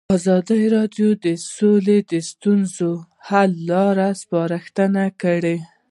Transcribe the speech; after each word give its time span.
ازادي 0.17 0.61
راډیو 0.75 1.09
د 1.25 1.27
سوله 1.55 1.97
د 2.11 2.13
ستونزو 2.29 2.91
حل 3.27 3.51
لارې 3.69 4.09
سپارښتنې 4.21 5.07
کړي. 5.21 5.57